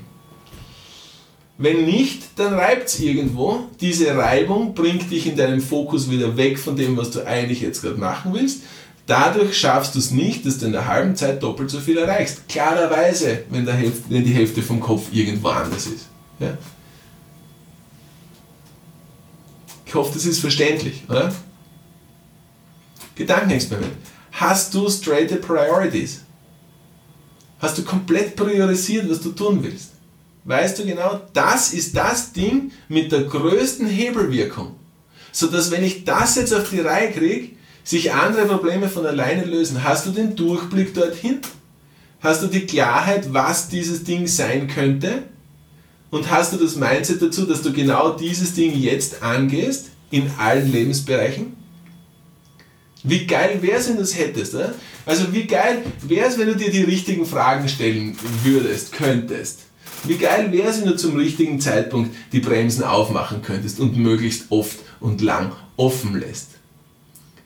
Wenn 1.60 1.86
nicht, 1.86 2.24
dann 2.36 2.53
reibt 2.53 2.88
es 2.88 3.00
irgendwo. 3.00 3.62
Diese 3.82 4.15
Reibung 4.15 4.75
bringt 4.75 5.10
dich 5.10 5.25
in 5.25 5.36
deinem 5.36 5.62
Fokus 5.62 6.10
wieder 6.10 6.38
weg 6.38 6.60
von 6.60 6.75
dem, 6.75 6.98
was 6.98 7.12
du 7.12 7.25
eigentlich 7.25 7.62
jetzt 7.62 7.82
gerade 7.82 8.00
machen 8.00 8.34
willst. 8.34 8.62
Dadurch 9.08 9.58
schaffst 9.58 9.96
du 9.96 10.00
es 10.00 10.12
nicht, 10.12 10.46
dass 10.46 10.60
du 10.60 10.65
in 10.65 10.74
der 10.74 10.88
halben 10.88 11.15
Zeit 11.15 11.41
doppelt 11.41 11.72
so 11.72 11.79
viel 11.79 11.98
erreichst. 11.98 12.48
Klarerweise, 12.50 13.44
wenn, 13.50 13.65
wenn 13.65 14.24
die 14.25 14.34
Hälfte 14.34 14.62
vom 14.62 14.79
Kopf 14.79 15.08
irgendwo 15.12 15.48
anders 15.48 15.88
ist. 15.88 16.08
Ja? 16.39 16.58
Ich 19.88 19.96
hoffe, 19.96 20.12
das 20.13 20.25
ist 20.25 20.39
verständlich, 20.39 21.03
oder? 21.08 21.34
Gedankenexperiment. 23.15 23.94
Hast 24.34 24.74
du 24.74 24.89
straighte 24.89 25.38
Priorities? 25.38 26.22
Hast 27.60 27.77
du 27.77 27.84
komplett 27.84 28.36
priorisiert, 28.36 29.10
was 29.10 29.22
du 29.22 29.32
tun 29.32 29.63
willst? 29.63 29.91
Weißt 30.44 30.77
du 30.77 30.86
genau, 30.86 31.22
das 31.34 31.74
ist 31.74 31.96
das 31.96 32.34
Ding 32.34 32.72
mit 32.89 33.12
der 33.12 33.24
größten 33.24 33.88
Hebelwirkung. 33.88 34.75
Sodass, 35.32 35.72
wenn 35.72 35.84
ich 35.84 36.03
das 36.03 36.36
jetzt 36.36 36.53
auf 36.53 36.70
die 36.70 36.82
Reihe 36.82 37.12
kriege, 37.12 37.56
sich 37.84 38.13
andere 38.13 38.46
Probleme 38.46 38.89
von 38.89 39.06
alleine 39.06 39.46
lösen. 39.46 39.84
Hast 39.84 40.06
du 40.06 40.12
den 40.12 40.36
Durchblick 40.36 40.94
dorthin? 40.94 41.39
Hast 42.20 42.44
du 42.44 42.48
die 42.48 42.65
Klarheit, 42.65 43.34
was 43.34 43.70
dieses 43.70 44.03
Ding 44.03 44.27
sein 44.27 44.67
könnte? 44.67 45.24
Und 46.10 46.32
hast 46.32 46.54
du 46.54 46.58
das 46.58 46.76
Mindset 46.76 47.22
dazu, 47.22 47.46
dass 47.46 47.62
du 47.62 47.74
genau 47.74 48.12
dieses 48.12 48.54
Ding 48.54 48.78
jetzt 48.78 49.22
angehst, 49.22 49.88
in 50.10 50.32
allen 50.38 50.72
Lebensbereichen? 50.72 51.58
Wie 53.04 53.26
geil 53.26 53.60
wäre 53.62 53.78
es, 53.78 53.90
wenn 53.90 53.98
du 53.98 54.04
es 54.04 54.18
hättest? 54.18 54.56
Oder? 54.56 54.74
Also 55.06 55.34
wie 55.34 55.46
geil 55.46 55.84
wäre 56.08 56.28
es, 56.28 56.38
wenn 56.38 56.48
du 56.48 56.56
dir 56.56 56.72
die 56.72 56.84
richtigen 56.84 57.26
Fragen 57.26 57.68
stellen 57.68 58.18
würdest, 58.44 58.94
könntest? 58.94 59.62
Wie 60.04 60.18
geil 60.18 60.52
wäre 60.52 60.70
es, 60.70 60.80
wenn 60.80 60.88
du 60.88 60.96
zum 60.96 61.16
richtigen 61.16 61.60
Zeitpunkt 61.60 62.16
die 62.32 62.40
Bremsen 62.40 62.84
aufmachen 62.84 63.42
könntest 63.42 63.80
und 63.80 63.98
möglichst 63.98 64.46
oft 64.50 64.78
und 65.00 65.22
lang 65.22 65.52
offen 65.76 66.20
lässt? 66.20 66.52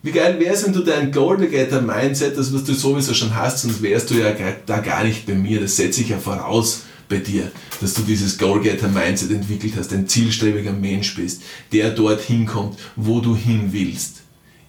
Wie 0.04 0.12
geil 0.12 0.40
wäre 0.40 0.54
es, 0.54 0.66
wenn 0.66 0.74
du 0.74 0.82
dein 0.82 1.12
Golden 1.12 1.50
Getter 1.50 1.82
Mindset, 1.82 2.38
das 2.38 2.54
was 2.54 2.64
du 2.64 2.74
sowieso 2.74 3.14
schon 3.14 3.36
hast, 3.36 3.60
sonst 3.60 3.84
wärst 3.84 4.10
du 4.10 4.16
ja 4.16 4.34
da 4.66 4.80
gar 4.80 5.04
nicht 5.04 5.28
bei 5.28 5.36
mir, 5.36 5.62
das 5.62 5.76
setze 5.76 6.02
ich 6.02 6.10
ja 6.10 6.18
voraus 6.18 6.84
bei 7.12 7.18
dir, 7.18 7.52
dass 7.80 7.94
du 7.94 8.02
dieses 8.02 8.40
Goal-Getter-Mindset 8.40 9.30
entwickelt 9.30 9.74
hast, 9.78 9.94
ein 9.94 10.08
zielstrebiger 10.08 10.72
Mensch 10.72 11.14
bist, 11.16 11.44
der 11.72 11.92
dorthin 11.92 12.48
kommt, 12.48 12.80
wo 12.96 13.20
du 13.20 13.36
hin 13.36 13.68
willst, 13.72 14.22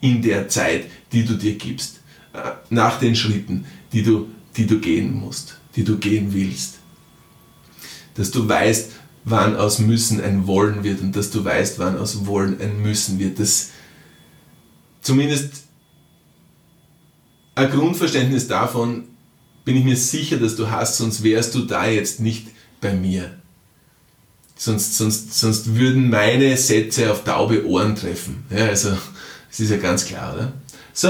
in 0.03 0.21
der 0.21 0.49
Zeit, 0.49 0.87
die 1.13 1.25
du 1.25 1.35
dir 1.35 1.55
gibst, 1.55 2.01
äh, 2.35 2.51
nach 2.69 2.99
den 2.99 3.17
Schritten, 3.17 3.65
die 3.93 4.03
du, 4.03 4.29
die 4.57 4.67
du 4.67 4.79
gehen 4.79 5.15
musst, 5.15 5.57
die 5.77 5.85
du 5.85 5.97
gehen 5.97 6.35
willst. 6.35 6.81
Dass 8.15 8.31
du 8.31 8.47
weißt, 8.47 8.91
wann 9.25 9.57
aus 9.57 9.79
Müssen 9.79 10.21
ein 10.21 10.47
Wollen 10.47 10.85
wird 10.85 11.01
und 11.01 11.17
dass 11.17 11.31
du 11.31 11.45
weißt, 11.45 11.79
wann 11.79 11.97
aus 11.97 12.27
Wollen 12.27 12.61
ein 12.61 12.83
Müssen 12.83 13.19
wird. 13.19 13.39
Das 13.39 13.71
zumindest 15.01 15.65
ein 17.55 17.71
Grundverständnis 17.71 18.49
davon, 18.49 19.05
bin 19.65 19.77
ich 19.77 19.85
mir 19.85 19.97
sicher, 19.97 20.37
dass 20.39 20.57
du 20.57 20.71
hast, 20.71 20.97
sonst 20.97 21.23
wärst 21.23 21.55
du 21.55 21.61
da 21.61 21.87
jetzt 21.87 22.21
nicht 22.21 22.49
bei 22.81 22.93
mir. 22.93 23.31
Sonst, 24.57 24.97
sonst, 24.97 25.39
sonst 25.39 25.75
würden 25.75 26.11
meine 26.11 26.57
Sätze 26.57 27.11
auf 27.11 27.25
taube 27.25 27.67
Ohren 27.67 27.97
treffen. 27.97 28.45
Ja, 28.51 28.67
also, 28.67 28.91
das 29.49 29.61
ist 29.61 29.71
ja 29.71 29.77
ganz 29.77 30.05
klar, 30.05 30.35
oder? 30.35 30.53
So, 30.93 31.09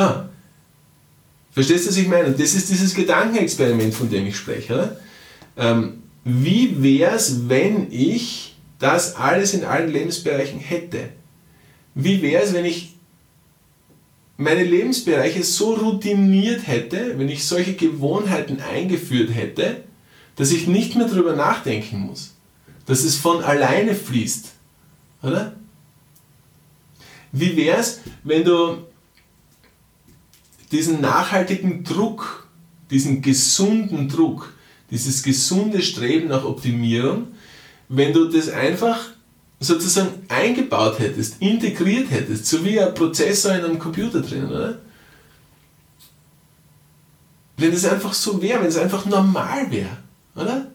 verstehst 1.53 1.85
du, 1.85 1.91
was 1.91 1.97
ich 1.97 2.09
meine? 2.09 2.29
Und 2.29 2.41
das 2.41 2.55
ist 2.55 2.71
dieses 2.71 2.95
Gedankenexperiment, 2.95 3.95
von 3.95 4.09
dem 4.09 4.27
ich 4.27 4.37
spreche, 4.37 4.75
oder? 4.75 4.97
Ähm, 5.57 6.03
wie 6.25 6.83
wäre 6.83 7.17
es, 7.17 7.49
wenn 7.49 7.93
ich 7.93 8.57
das 8.79 9.17
alles 9.17 9.55
in 9.55 9.65
allen 9.65 9.91
Lebensbereichen 9.91 10.61
hätte? 10.61 11.09
Wie 11.95 12.23
wäre 12.23 12.43
es, 12.43 12.53
wenn 12.53 12.65
ich 12.65 12.95
meine 14.43 14.65
Lebensbereiche 14.65 15.43
so 15.43 15.75
routiniert 15.75 16.67
hätte, 16.67 17.19
wenn 17.19 17.29
ich 17.29 17.47
solche 17.47 17.75
Gewohnheiten 17.75 18.61
eingeführt 18.61 19.35
hätte, 19.35 19.85
dass 20.37 20.53
ich 20.53 20.67
nicht 20.67 20.97
mehr 20.97 21.07
darüber 21.07 21.37
nachdenken 21.37 22.01
muss, 22.01 22.35
dass 22.87 23.05
es 23.05 23.17
von 23.17 23.43
alleine 23.43 23.95
fließt. 23.95 24.53
Oder? 25.23 25.55
Wie 27.33 27.57
wäre 27.57 27.79
es, 27.79 28.01
wenn 28.25 28.45
du 28.45 28.79
diesen 30.71 31.01
nachhaltigen 31.01 31.85
Druck, 31.85 32.49
diesen 32.91 33.23
gesunden 33.23 34.09
Druck, 34.09 34.55
dieses 34.91 35.23
gesunde 35.23 35.83
Streben 35.83 36.29
nach 36.29 36.45
Optimierung, 36.45 37.29
wenn 37.89 38.13
du 38.13 38.27
das 38.27 38.49
einfach 38.49 39.12
sozusagen 39.63 40.25
eingebaut 40.29 40.99
hättest, 40.99 41.41
integriert 41.41 42.11
hättest, 42.11 42.47
so 42.47 42.65
wie 42.65 42.81
ein 42.81 42.95
Prozessor 42.95 43.55
in 43.55 43.65
einem 43.65 43.79
Computer 43.79 44.21
drin, 44.21 44.47
oder? 44.47 44.79
Wenn 47.57 47.73
es 47.73 47.85
einfach 47.85 48.13
so 48.13 48.43
wäre, 48.43 48.61
wenn 48.61 48.69
es 48.69 48.77
einfach 48.77 49.05
normal 49.05 49.71
wäre, 49.71 49.97
oder? 50.35 50.72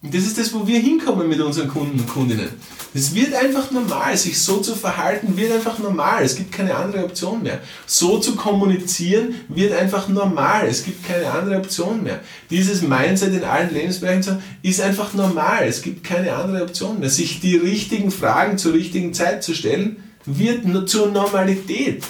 Und 0.00 0.14
das 0.14 0.22
ist 0.22 0.38
das, 0.38 0.54
wo 0.54 0.64
wir 0.64 0.78
hinkommen 0.78 1.28
mit 1.28 1.40
unseren 1.40 1.66
Kunden 1.66 1.98
und 1.98 2.08
Kundinnen. 2.08 2.48
Es 2.94 3.16
wird 3.16 3.34
einfach 3.34 3.72
normal, 3.72 4.16
sich 4.16 4.38
so 4.38 4.58
zu 4.58 4.76
verhalten 4.76 5.36
wird 5.36 5.52
einfach 5.52 5.80
normal. 5.80 6.22
Es 6.22 6.36
gibt 6.36 6.52
keine 6.52 6.76
andere 6.76 7.04
Option 7.04 7.42
mehr. 7.42 7.60
So 7.84 8.18
zu 8.18 8.36
kommunizieren 8.36 9.34
wird 9.48 9.72
einfach 9.72 10.08
normal. 10.08 10.68
Es 10.68 10.84
gibt 10.84 11.04
keine 11.04 11.28
andere 11.28 11.56
Option 11.56 12.04
mehr. 12.04 12.20
Dieses 12.48 12.82
Mindset 12.82 13.34
in 13.34 13.42
allen 13.42 13.74
Lebensbereichen 13.74 14.22
zu 14.22 14.30
haben, 14.32 14.42
ist 14.62 14.80
einfach 14.80 15.14
normal. 15.14 15.66
Es 15.66 15.82
gibt 15.82 16.04
keine 16.04 16.32
andere 16.32 16.62
Option 16.62 17.00
mehr. 17.00 17.10
Sich 17.10 17.40
die 17.40 17.56
richtigen 17.56 18.12
Fragen 18.12 18.56
zur 18.56 18.74
richtigen 18.74 19.12
Zeit 19.12 19.42
zu 19.42 19.52
stellen, 19.52 19.96
wird 20.24 20.88
zur 20.88 21.10
Normalität. 21.10 22.04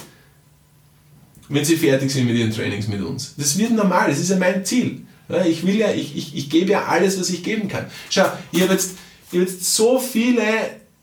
Wenn 1.47 1.65
sie 1.65 1.75
fertig 1.75 2.11
sind 2.11 2.27
mit 2.27 2.35
ihren 2.35 2.51
Trainings 2.51 2.87
mit 2.87 3.01
uns. 3.01 3.33
Das 3.35 3.57
wird 3.57 3.71
normal. 3.71 4.09
Das 4.09 4.19
ist 4.19 4.29
ja 4.29 4.37
mein 4.37 4.63
Ziel. 4.63 5.01
Ich 5.45 5.65
will 5.65 5.77
ja, 5.77 5.91
ich, 5.91 6.17
ich, 6.17 6.35
ich 6.35 6.49
gebe 6.49 6.71
ja 6.71 6.85
alles, 6.85 7.19
was 7.19 7.29
ich 7.29 7.43
geben 7.43 7.67
kann. 7.67 7.85
Schau, 8.09 8.25
ich 8.51 8.61
habe 8.61 8.73
jetzt, 8.73 8.95
hab 9.31 9.39
jetzt 9.39 9.75
so 9.75 9.99
viele 9.99 10.43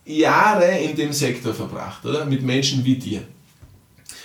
Jahre 0.05 0.79
in 0.79 0.97
dem 0.97 1.13
Sektor 1.13 1.55
verbracht, 1.55 2.05
oder? 2.05 2.25
Mit 2.25 2.43
Menschen 2.43 2.85
wie 2.85 2.97
dir. 2.97 3.23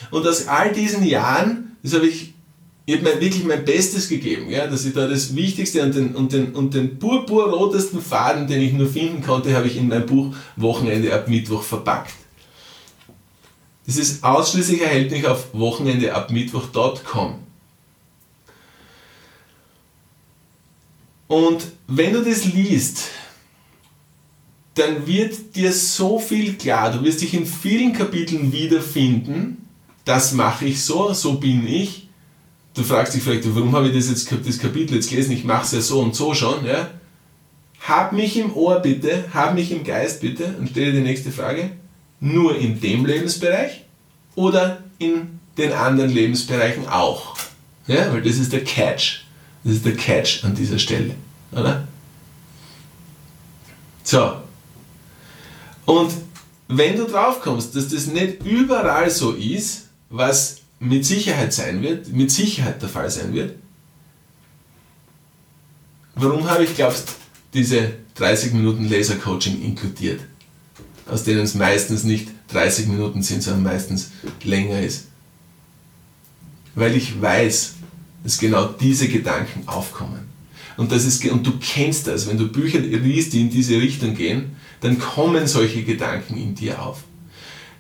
Und 0.10 0.27
aus 0.27 0.48
all 0.48 0.72
diesen 0.72 1.05
Jahren, 1.05 1.77
das 1.84 1.93
habe 1.93 2.08
ich, 2.08 2.34
ich 2.86 2.96
habe 2.96 3.03
mir 3.03 3.22
wirklich 3.22 3.43
mein 3.43 3.63
Bestes 3.63 4.10
gegeben, 4.10 4.50
ja, 4.50 4.65
dass 4.65 4.86
ich 4.86 4.93
da 4.93 5.08
das 5.08 5.36
Wichtigste 5.36 5.84
und 5.84 5.93
den, 5.93 6.15
und 6.15 6.34
den, 6.34 6.53
und 6.53 6.74
den 6.74 6.98
purpurrotesten 6.98 8.01
Faden, 8.01 8.48
den 8.48 8.62
ich 8.62 8.74
nur 8.74 8.88
finden 8.88 9.22
konnte, 9.22 9.55
habe 9.55 9.67
ich 9.67 9.77
in 9.77 9.88
mein 9.88 10.05
Buch 10.08 10.36
Wochenende 10.55 11.13
ab 11.13 11.27
Mittwoch 11.27 11.62
verpackt. 11.62 12.13
Das 13.86 13.98
ist 13.98 14.24
ausschließlich 14.24 14.81
erhältlich 14.81 15.27
auf 15.27 15.53
wochenendeabmittwoch.com. 15.53 17.50
Und 21.32 21.64
wenn 21.88 22.12
du 22.12 22.22
das 22.26 22.44
liest, 22.44 23.04
dann 24.74 25.08
wird 25.08 25.56
dir 25.56 25.72
so 25.72 26.20
viel 26.20 26.56
klar. 26.56 26.92
Du 26.92 27.06
wirst 27.06 27.22
dich 27.22 27.34
in 27.34 27.46
vielen 27.46 27.94
Kapiteln 27.94 28.52
wiederfinden. 28.52 29.66
Das 30.04 30.34
mache 30.34 30.66
ich 30.66 30.84
so, 30.84 31.14
so 31.14 31.36
bin 31.36 31.66
ich. 31.66 32.10
Du 32.74 32.84
fragst 32.84 33.14
dich 33.14 33.24
vielleicht, 33.24 33.46
warum 33.56 33.74
habe 33.74 33.88
ich 33.88 33.96
das, 33.96 34.10
jetzt, 34.10 34.30
das 34.46 34.60
Kapitel 34.60 34.96
jetzt 34.96 35.10
gelesen? 35.10 35.32
Ich 35.32 35.46
mache 35.46 35.64
es 35.64 35.72
ja 35.72 35.80
so 35.80 36.02
und 36.02 36.18
so 36.18 36.34
schon. 36.34 36.66
Ja? 36.66 36.90
Hab 37.80 38.12
mich 38.12 38.36
im 38.36 38.54
Ohr 38.54 38.80
bitte, 38.80 39.24
hab 39.34 39.56
mich 39.56 39.72
im 39.72 39.86
Geist 39.86 40.20
bitte 40.20 40.54
und 40.60 40.72
stelle 40.72 40.92
die 40.92 41.00
nächste 41.00 41.32
Frage. 41.32 41.72
Nur 42.20 42.58
in 42.58 42.82
dem 42.82 43.06
Lebensbereich 43.06 43.86
oder 44.36 44.84
in 45.00 45.40
den 45.58 45.72
anderen 45.72 46.12
Lebensbereichen 46.12 46.90
auch? 46.90 47.38
Ja, 47.88 48.12
weil 48.12 48.22
das 48.22 48.36
ist 48.36 48.52
der 48.52 48.66
Catch. 48.66 49.24
Das 49.63 49.74
ist 49.74 49.86
der 49.86 49.96
Catch 49.96 50.44
an 50.44 50.56
dieser 50.56 50.80
Stelle. 50.80 51.15
Oder? 51.51 51.88
So, 54.03 54.41
und 55.86 56.12
wenn 56.68 56.96
du 56.96 57.06
drauf 57.06 57.41
kommst, 57.41 57.75
dass 57.75 57.89
das 57.89 58.08
nicht 58.08 58.46
überall 58.46 59.10
so 59.10 59.32
ist, 59.32 59.89
was 60.10 60.58
mit 60.80 61.06
Sicherheit 61.06 61.53
sein 61.53 61.82
wird, 61.82 62.08
mit 62.13 62.32
Sicherheit 62.32 62.82
der 62.82 62.89
Fall 62.89 63.10
sein 63.10 63.34
wird, 63.34 63.56
warum 66.15 66.50
habe 66.50 66.63
ich, 66.63 66.75
glaubst 66.75 67.10
diese 67.53 67.94
30 68.15 68.53
Minuten 68.53 68.88
Laser-Coaching 68.88 69.62
inkludiert? 69.62 70.22
Aus 71.08 71.24
denen 71.24 71.41
es 71.41 71.56
meistens 71.56 72.03
nicht 72.03 72.30
30 72.50 72.88
Minuten 72.88 73.22
sind, 73.22 73.44
sondern 73.44 73.63
meistens 73.63 74.12
länger 74.44 74.80
ist. 74.80 75.08
Weil 76.74 76.96
ich 76.96 77.22
weiß, 77.22 77.74
dass 78.24 78.38
genau 78.38 78.68
diese 78.80 79.08
Gedanken 79.08 79.68
aufkommen. 79.68 80.30
Und, 80.78 80.92
das 80.92 81.06
ist, 81.06 81.24
und 81.25 81.46
du 81.46 81.54
kennst 81.60 82.08
das, 82.08 82.28
wenn 82.28 82.38
du 82.38 82.48
Bücher 82.48 82.80
liest, 82.80 83.34
die 83.34 83.42
in 83.42 83.50
diese 83.50 83.80
Richtung 83.80 84.16
gehen, 84.16 84.56
dann 84.80 85.00
kommen 85.00 85.48
solche 85.48 85.84
Gedanken 85.84 86.38
in 86.38 86.56
dir 86.56 86.82
auf. 86.82 87.04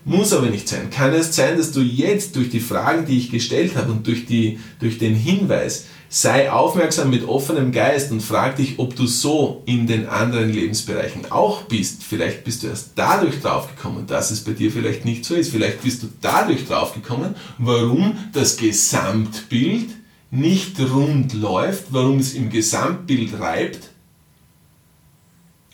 Muss 0.03 0.33
aber 0.33 0.47
nicht 0.47 0.67
sein. 0.67 0.89
Kann 0.89 1.13
es 1.13 1.35
sein, 1.35 1.57
dass 1.57 1.71
du 1.71 1.81
jetzt 1.81 2.35
durch 2.35 2.49
die 2.49 2.59
Fragen, 2.59 3.05
die 3.05 3.17
ich 3.17 3.29
gestellt 3.29 3.75
habe 3.75 3.91
und 3.91 4.07
durch, 4.07 4.25
die, 4.25 4.59
durch 4.79 4.97
den 4.97 5.15
Hinweis, 5.15 5.85
sei 6.09 6.51
aufmerksam 6.51 7.09
mit 7.09 7.23
offenem 7.27 7.71
Geist 7.71 8.11
und 8.11 8.21
frag 8.21 8.57
dich, 8.57 8.79
ob 8.79 8.95
du 8.95 9.05
so 9.05 9.61
in 9.65 9.87
den 9.87 10.07
anderen 10.07 10.51
Lebensbereichen 10.51 11.31
auch 11.31 11.63
bist. 11.63 12.03
Vielleicht 12.03 12.43
bist 12.43 12.63
du 12.63 12.67
erst 12.67 12.91
dadurch 12.95 13.39
draufgekommen, 13.41 14.07
dass 14.07 14.31
es 14.31 14.41
bei 14.43 14.51
dir 14.51 14.71
vielleicht 14.71 15.05
nicht 15.05 15.23
so 15.23 15.35
ist. 15.35 15.51
Vielleicht 15.51 15.83
bist 15.83 16.03
du 16.03 16.07
dadurch 16.19 16.65
draufgekommen, 16.65 17.35
warum 17.59 18.17
das 18.33 18.57
Gesamtbild 18.57 19.89
nicht 20.31 20.79
rund 20.79 21.33
läuft, 21.33 21.85
warum 21.91 22.19
es 22.19 22.33
im 22.33 22.49
Gesamtbild 22.49 23.39
reibt 23.39 23.91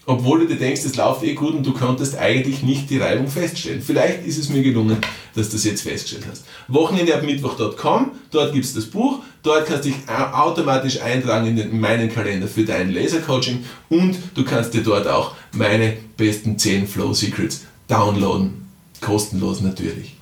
obwohl 0.09 0.39
du 0.39 0.47
dir 0.47 0.55
denkst, 0.55 0.85
es 0.85 0.95
läuft 0.95 1.21
eh 1.23 1.33
gut 1.33 1.53
und 1.53 1.65
du 1.65 1.73
konntest 1.73 2.17
eigentlich 2.17 2.63
nicht 2.63 2.89
die 2.89 2.97
Reibung 2.97 3.27
feststellen. 3.27 3.81
Vielleicht 3.81 4.25
ist 4.25 4.37
es 4.37 4.47
mir 4.47 4.63
gelungen, 4.63 4.99
dass 5.35 5.49
du 5.49 5.57
das 5.57 5.65
jetzt 5.65 5.81
festgestellt 5.81 6.25
hast. 6.31 6.45
Wochenende 6.69 7.13
ab 7.13 7.23
Mittwoch.com, 7.23 8.11
dort 8.31 8.53
gibt 8.53 8.63
es 8.63 8.73
das 8.73 8.85
Buch, 8.85 9.19
dort 9.43 9.67
kannst 9.67 9.83
du 9.83 9.89
dich 9.89 9.97
automatisch 10.07 11.01
eintragen 11.01 11.47
in, 11.47 11.55
den, 11.57 11.71
in 11.71 11.79
meinen 11.81 12.09
Kalender 12.09 12.47
für 12.47 12.63
dein 12.63 12.93
Lasercoaching 12.93 13.65
und 13.89 14.17
du 14.33 14.45
kannst 14.45 14.73
dir 14.73 14.81
dort 14.81 15.07
auch 15.07 15.35
meine 15.51 15.97
besten 16.15 16.57
10 16.57 16.87
Flow 16.87 17.13
Secrets 17.13 17.65
downloaden. 17.89 18.65
Kostenlos 19.01 19.59
natürlich. 19.59 20.15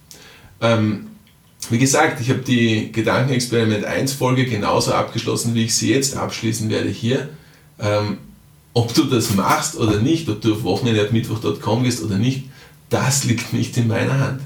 Ähm, 0.61 1.11
wie 1.71 1.77
gesagt, 1.77 2.21
ich 2.21 2.29
habe 2.29 2.39
die 2.39 2.91
Gedankenexperiment 2.91 3.85
1 3.85 4.13
Folge 4.13 4.45
genauso 4.45 4.93
abgeschlossen, 4.93 5.55
wie 5.55 5.65
ich 5.65 5.75
sie 5.75 5.91
jetzt 5.91 6.15
abschließen 6.17 6.69
werde 6.69 6.89
hier. 6.89 7.29
Ähm, 7.79 8.17
ob 8.73 8.93
du 8.93 9.03
das 9.05 9.33
machst 9.33 9.77
oder 9.77 9.99
nicht, 9.99 10.27
ob 10.29 10.41
du 10.41 10.53
auf 10.53 10.63
wochenende.mittwoch.com 10.63 11.83
gehst 11.83 12.03
oder 12.03 12.17
nicht, 12.17 12.45
das 12.89 13.23
liegt 13.23 13.53
nicht 13.53 13.77
in 13.77 13.87
meiner 13.87 14.19
Hand. 14.19 14.41